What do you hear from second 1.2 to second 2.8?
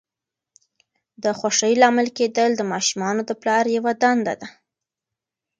د خوښۍ لامل کېدل د